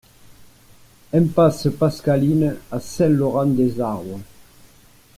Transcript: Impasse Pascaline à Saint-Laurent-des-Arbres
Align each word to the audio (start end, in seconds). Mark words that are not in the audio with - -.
Impasse 1.13 1.67
Pascaline 1.77 2.55
à 2.71 2.79
Saint-Laurent-des-Arbres 2.79 4.19